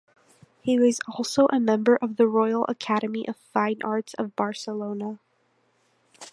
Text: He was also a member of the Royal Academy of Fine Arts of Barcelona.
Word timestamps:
He 0.61 0.79
was 0.79 0.99
also 1.07 1.45
a 1.51 1.59
member 1.59 1.95
of 1.95 2.15
the 2.17 2.25
Royal 2.25 2.65
Academy 2.67 3.27
of 3.27 3.35
Fine 3.37 3.83
Arts 3.83 4.15
of 4.15 4.35
Barcelona. 4.35 5.19